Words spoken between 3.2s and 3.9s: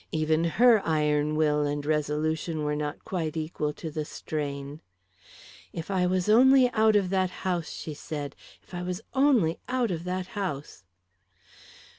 equal